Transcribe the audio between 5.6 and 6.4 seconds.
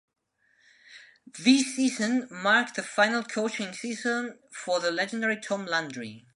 Landry.